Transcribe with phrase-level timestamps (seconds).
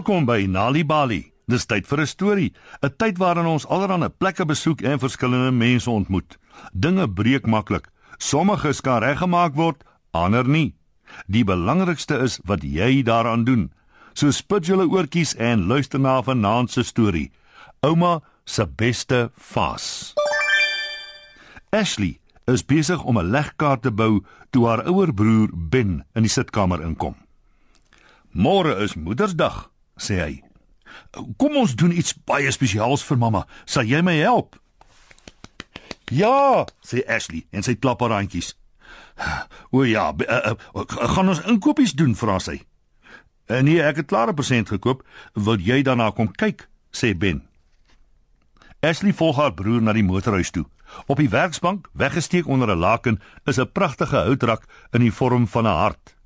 [0.00, 1.26] Welkom by Nali Bali.
[1.44, 5.90] Dis tyd vir 'n storie, 'n tyd waarin ons allerlei plekke besoek en verskillende mense
[5.90, 6.38] ontmoet.
[6.72, 7.90] Dinge breek maklik.
[8.16, 10.74] Sommige kan reggemaak word, ander nie.
[11.26, 13.72] Die belangrikste is wat jy daaraan doen.
[14.14, 17.30] So spit julle oortjies en luister na vanaand se storie.
[17.80, 20.14] Ouma se beste vas.
[21.70, 26.30] Ashley is besig om 'n legkaart te bou toe haar ouer broer Ben in die
[26.30, 27.16] sitkamer inkom.
[28.32, 30.42] "Môre is Moedersdag," sê hy.
[31.36, 33.46] "Kom ons doen iets baie spesiaals vir mamma.
[33.64, 34.56] Sal jy my help?"
[36.10, 38.56] "Ja," sê Ashley en sy klap haar handjies.
[39.70, 42.62] "O ja, uh, uh, gaan ons inkopies doen?" vra sy.
[43.46, 45.06] "En nee, ek het klaar 'n persent gekoop.
[45.34, 47.42] Wil jy daarna kom kyk?" sê Ben.
[48.80, 50.64] Ashley volg haar broer na die motorhuis toe.
[51.06, 55.64] Op die werksbank, weggesteek onder 'n laken, is 'n pragtige houtrak in die vorm van
[55.64, 56.16] 'n hart.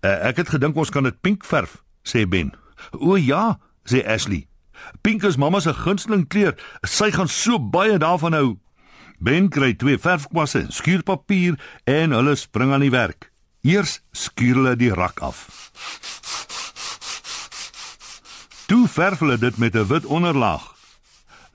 [0.00, 2.52] Uh, ek het gedink ons kan dit pink verf, sê Ben.
[2.92, 4.48] O ja, sê Ashley.
[5.02, 6.54] Pink is mamma se gunsteling kleur.
[6.84, 8.50] Sy gaan so baie daarvan hou.
[9.18, 11.56] Ben kry twee verfkwasse, skuurpapier
[11.88, 13.30] en hulle spring aan die werk.
[13.64, 15.46] Eers skuur hulle die rak af.
[18.68, 20.74] Toe verf hulle dit met 'n wit onderlaag.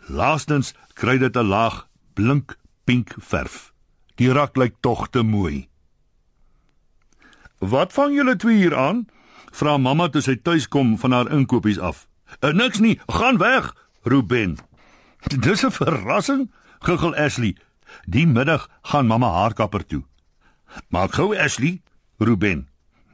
[0.08, 3.74] Laastens kry dit 'n laag blink pink verf.
[4.16, 5.70] Die rak lyk tog te mooi.
[7.60, 9.08] Wat vang julle twee hier aan?
[9.52, 12.08] Vra mamma toe sy tuis kom van haar inkopies af.
[12.44, 13.74] Uh, niks nie, gaan weg,
[14.06, 14.58] roep Ben.
[15.28, 17.58] Dis 'n verrassing, guggel Ashley.
[18.06, 20.04] Die middag gaan mamma haar kapper toe.
[20.90, 21.82] Maak gou Ashley,
[22.18, 22.68] roep Ben.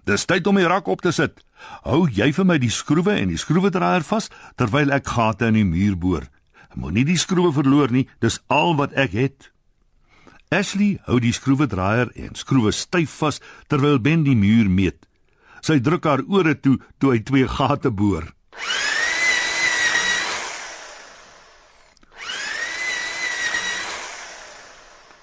[0.05, 1.41] Dis tyd om die rak op te sit.
[1.83, 5.65] Hou jy vir my die skroewe en die skroewedraaier vas terwyl ek gate in die
[5.65, 6.27] muur boor.
[6.75, 9.51] Moenie die skroewe verloor nie, dis al wat ek het.
[10.53, 13.41] Ashley hou die skroewedraaier en skroewe styf vas
[13.71, 15.07] terwyl Ben die muur meet.
[15.65, 18.29] Sy druk haar ore toe toe hy twee gate boor.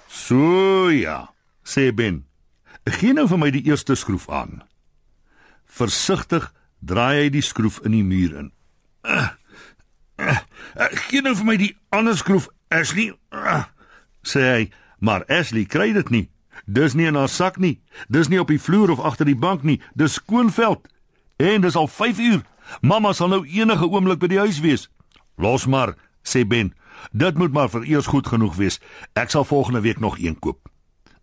[0.09, 1.31] "So ja,"
[1.63, 2.27] sê Ben.
[2.85, 4.63] "Gee nou vir my die eerste skroef aan."
[5.67, 8.53] Versigtig draai hy die skroef in die muur in.
[9.03, 9.29] Uh,
[10.19, 10.39] uh,
[10.77, 13.65] uh, "Gee nou vir my die ander skroef, Ashley," uh,
[14.23, 14.73] sê hy
[15.03, 16.27] Maar Ashley kry dit nie.
[16.67, 17.81] Dis nie in haar sak nie.
[18.09, 19.81] Dis nie op die vloer of agter die bank nie.
[19.95, 20.89] Dis skoonveld.
[21.37, 22.43] En dis al 5 uur.
[22.81, 24.89] Mamma sal nou enige oomblik by die huis wees.
[25.37, 26.75] Los maar, sê Ben.
[27.11, 28.81] Dit moet maar vir eers goed genoeg wees.
[29.13, 30.69] Ek sal volgende week nog een koop.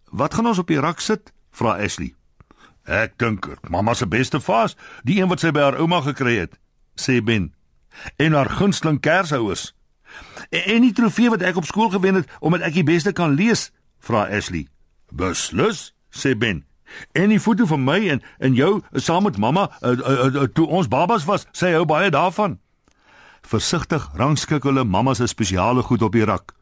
[0.10, 1.34] Wat gaan ons op die rak sit?
[1.52, 2.14] vra Ashley.
[2.90, 4.76] Ek dink mamma se beste vas,
[5.06, 6.56] die een wat sy by haar ouma gekry het,
[6.98, 7.52] sê Ben.
[8.18, 9.74] En haar gunsteling kershouers.
[10.50, 13.36] En, en die trofee wat ek op skool gewen het omdat ek die beste kan
[13.38, 13.70] lees,
[14.02, 14.68] vra Ashley.
[15.10, 16.66] Beslis, sê Ben.
[17.12, 20.68] En die foto van my en en jou saam met mamma uh, uh, uh, toe
[20.68, 22.58] ons babas was, sê hy hou baie daarvan.
[23.46, 26.54] Versigtig rangskik hulle mamma se spesiale goed op die rak.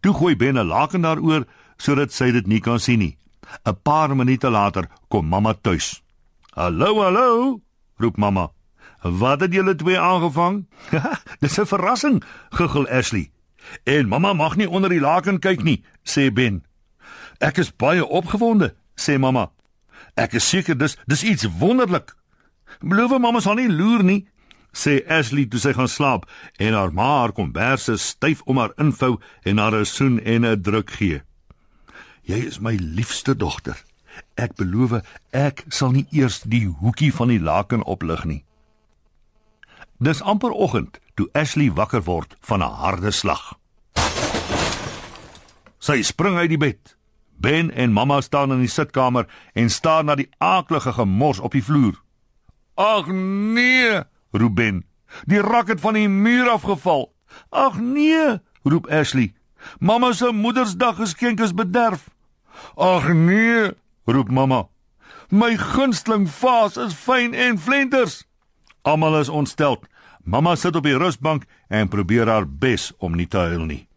[0.00, 3.16] Toe gooi Ben 'n laken daaroor sodat sy dit nie kan sien nie.
[3.64, 6.02] 'n Paar minute later kom mamma tuis.
[6.54, 7.60] "Hallo, hallo,"
[7.96, 8.50] roep mamma.
[9.02, 10.66] Wat het julle twee aangevang?
[11.40, 13.30] Dis 'n verrassing, guggel Ashley.
[13.84, 16.64] En mamma mag nie onder die laken kyk nie, sê Ben.
[17.42, 19.50] Ek is baie opgewonde, sê mamma.
[20.14, 22.14] Ek is seker dis dis iets wonderlik.
[22.80, 24.20] Beloof mamma sal nie loer nie,
[24.72, 26.28] sê Ashley toe sy gaan slaap
[26.62, 30.62] en haar ma haar komberse styf om haar invou en haar 'n soen en 'n
[30.62, 31.22] druk gee.
[32.22, 33.76] Jy is my liefste dogter.
[34.36, 38.44] Ek beloof ek sal nie eers die hoekie van die laken oplig nie.
[39.98, 43.58] Dis amper oggend toe Ashley wakker word van 'n harde slag.
[45.78, 46.96] Sy spring uit die bed.
[47.42, 51.64] Ben en mamma staan in die sitkamer en staar na die aaklige gemors op die
[51.64, 51.98] vloer.
[52.74, 53.06] "Ag
[53.54, 54.00] nee!"
[54.30, 54.84] roep Ben.
[55.26, 57.14] "Die rak het van die muur afgeval."
[57.50, 59.34] "Ag nee!" roep Ashley.
[59.78, 62.10] "Mamma se Moedersdag geskenk is bederf."
[62.74, 63.70] "Ag nee!"
[64.04, 64.68] roep mamma.
[65.28, 68.24] "My gunsteling vaas is fyn en flenters."
[68.82, 69.82] Almal is ontstel.
[70.24, 73.88] Mamma sit op die rusbank en probeer haar bes om nie te huil nie.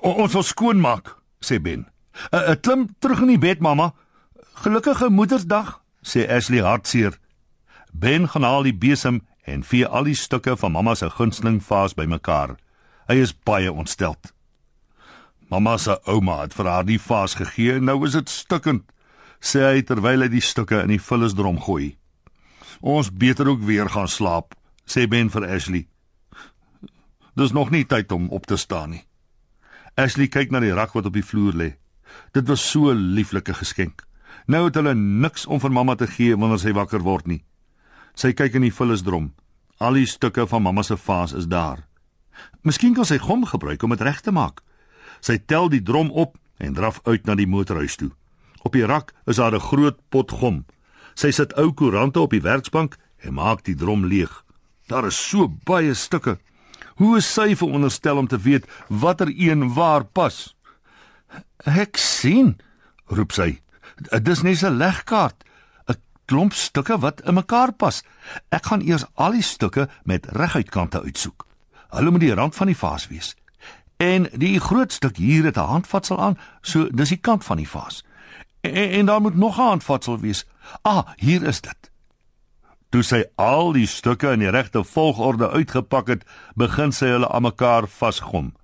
[0.00, 1.95] "Ons wil skoon maak," sê Ben.
[2.30, 3.94] "Uh, "Klim terug in die bed, mamma.
[4.54, 7.18] Gelukkige Moedersdag," sê Ashley hartseer.
[7.92, 11.94] Ben gaan haal die besem en vee al die stukke van mamma se gunsteling vaas
[11.94, 12.56] bymekaar.
[13.08, 14.16] Hy is baie ontstel.
[15.48, 18.82] Mamma se ouma het vir haar die vaas gegee en nou is dit stukkend,
[19.40, 21.94] sê hy terwyl hy die stukke in die vullisdrom gooi.
[22.80, 25.86] Ons beter ook weer gaan slaap, sê Ben vir Ashley.
[27.36, 29.04] Dis nog nie tyd om op te staan nie.
[29.96, 31.70] Ashley kyk na die rak wat op die vloer lê.
[32.32, 34.02] Dit was so 'n lieflike geskenk.
[34.46, 37.44] Nou het hulle niks om vir mamma te gee wanneer sy wakker word nie.
[38.14, 39.32] Sy kyk in die vullisdrom.
[39.78, 41.86] Al die stukke van mamma se vaas is daar.
[42.62, 44.60] Miskien kan sy gom gebruik om dit reg te maak.
[45.20, 48.10] Sy tel die drom op en draf uit na die motorhuis toe.
[48.62, 50.64] Op die rak is daar 'n groot pot gom.
[51.14, 54.44] Sy sit ou koerante op die werksbank en maak die drom leeg.
[54.88, 56.38] Daar is so baie stukke.
[56.96, 60.55] Hoe is sy veronderstel om te weet watter een waar pas?
[61.64, 62.56] Ek sien,
[63.06, 63.60] roep sy.
[64.22, 65.44] Dis net 'n legkaart,
[65.88, 65.96] 'n
[66.26, 68.02] klomp stukke wat in mekaar pas.
[68.50, 71.46] Ek gaan eers al die stukke met reguitkante uitsoek.
[71.90, 73.36] Hulle moet die rand van die vaas wees.
[73.96, 77.68] En die groot stuk hier het 'n handvatsel aan, so dis die kant van die
[77.68, 78.04] vaas.
[78.60, 80.46] En, en daar moet nog 'n handvatsel wees.
[80.82, 81.90] Ah, hier is dit.
[82.88, 86.24] Toe sy al die stukke in die regte volgorde uitgepak het,
[86.54, 88.54] begin sy hulle aan mekaar vasgom.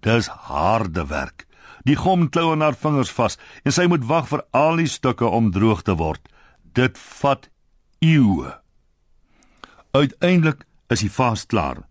[0.00, 1.46] Dis harde werk.
[1.84, 5.28] Die gom klou aan haar vingers vas en sy moet wag vir al die stukke
[5.28, 6.22] om droog te word.
[6.74, 7.50] Dit vat
[8.00, 8.54] eeue.
[9.92, 11.84] Uiteindelik is die vaas klaar.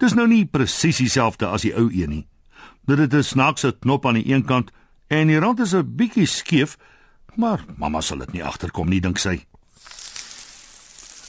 [0.00, 2.26] Dis nou nie presies dieselfde as die ou een nie.
[2.88, 4.70] Dit het 'n snaakse knop aan die een kant
[5.08, 6.76] en die rand is 'n bietjie skeef,
[7.36, 9.46] maar mamma sal dit nie agterkom nie, dink sy.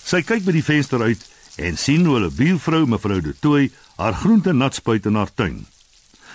[0.04, 4.13] Sy kyk by die venster uit en sien hoe hulle buurvrou mevrou De Tooy haar
[4.13, 5.65] groente nat spuit in haar tuin.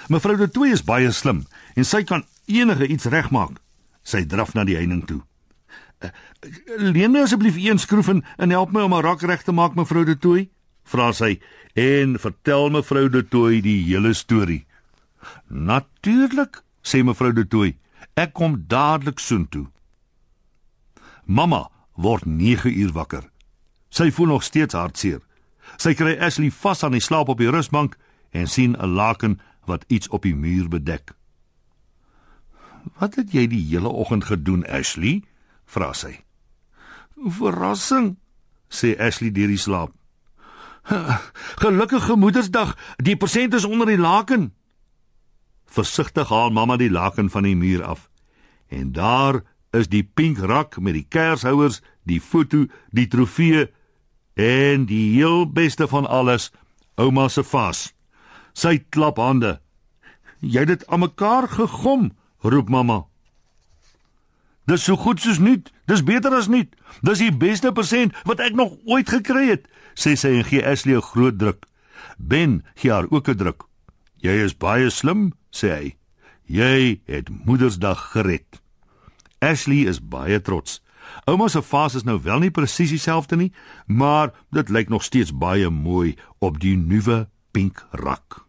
[0.08, 1.44] Mevrou De Tooy is baie slim
[1.74, 3.58] en sy kan enige iets regmaak.
[4.06, 5.22] Sy draf na die heining toe.
[6.04, 6.10] Uh,
[6.78, 9.74] "Leen my asseblief een skroef en, en help my om 'n rak reg te maak,
[9.74, 10.50] mevrou De Tooy,"
[10.84, 11.40] vra sy
[11.74, 14.66] en vertel mevrou De Tooy die hele storie.
[15.48, 17.76] "Natuurlik," sê mevrou De Tooy.
[18.14, 19.66] "Ek kom dadelik soontoe."
[21.24, 23.24] Mamma word 9 uur wakker.
[23.88, 25.20] Sy voel nog steeds hartseer.
[25.76, 27.96] Sy kry Ashley vas aan die slaap op die rusbank
[28.30, 31.14] en sien 'n laken wat iets op die muur bedek.
[32.98, 35.22] "Wat het jy die hele oggend gedoen, Ashley?"
[35.64, 36.20] vra sy.
[37.16, 38.16] "Verrassing,"
[38.68, 39.92] sê Ashley deur die slaap.
[41.62, 42.76] Gelukkige Moedersdag.
[42.96, 44.54] Die persent is onder die laken.
[45.66, 48.10] Versigtig haal mamma die laken van die muur af.
[48.68, 53.66] En daar is die pink rak met die kershouers, die foto, die trofee
[54.34, 56.52] en die heel beste van alles,
[56.94, 57.95] ouma se vas.
[58.56, 59.58] Sy klap hande.
[60.40, 62.10] Jy het dit aan mekaar gegom,
[62.40, 63.04] roep mamma.
[64.66, 65.68] Dis so goed soos nuut.
[65.86, 66.72] Dis beter as nuut.
[67.06, 70.96] Dis die beste persent wat ek nog ooit gekry het, sê sy en gee Ashley
[70.96, 71.66] 'n groot druk.
[72.18, 73.68] Ben gee haar ook 'n druk.
[74.18, 75.96] Jy is baie slim, sê hy.
[76.46, 78.60] Jy het Moedersdag gered.
[79.38, 80.82] Ashley is baie trots.
[81.26, 83.52] Ouma se vas is nou wel nie presies dieselfde nie,
[83.86, 88.45] maar dit lyk nog steeds baie mooi op die nuwe pink rak.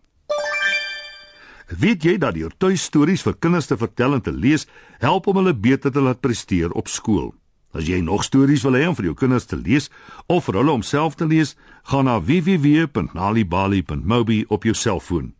[1.67, 4.67] Weet jy dat deur tuistories vir kinders te vertel en te lees
[5.03, 7.35] help om hulle beter te laat presteer op skool?
[7.75, 9.91] As jy nog stories wil hê om vir jou kinders te lees
[10.31, 11.59] of vir hulle om self te lees,
[11.92, 15.33] gaan na www.nalibali.mobi op jou selfoon.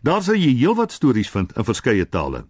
[0.00, 2.48] Daar sal jy heelwat stories vind in verskeie tale.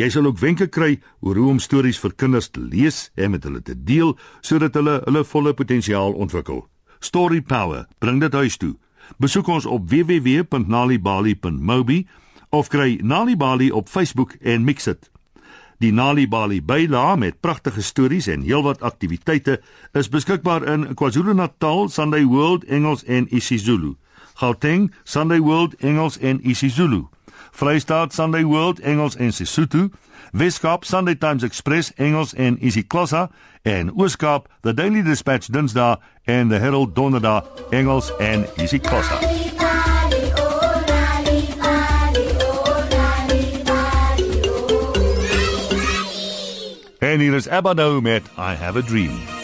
[0.00, 3.44] Jy sal ook wenke kry oor hoe om stories vir kinders te lees en met
[3.44, 6.64] hulle te deel sodat hulle hulle volle potensiaal ontwikkel.
[7.04, 8.76] Story Power, bring dit huis toe.
[9.20, 12.06] Besoek ons op www.nalibali.mobi
[12.52, 15.10] of kry Nali Bali op Facebook en mix dit.
[15.78, 19.60] Die Nali Bali byla met pragtige stories en heelwat aktiwiteite
[19.92, 23.96] is beskikbaar in KwaZulu-Natal, Sunday World Engels en isiZulu.
[24.34, 27.08] Gauteng, Sunday World Engels en isiZulu.
[27.50, 29.88] Vrystaat, Sunday World Engels en Sesotho.
[30.32, 33.30] Weskaap, Sunday Times Express Engels en isiXhosa
[33.62, 39.18] en Ooskaap, The Daily Dispatch Dinsdae en The Herald Donderdag Engels en isiXhosa.
[47.12, 49.41] En hier is Abba nou met I Have a Dream.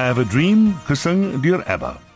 [0.00, 2.09] I have a dream gesing deur ABBA.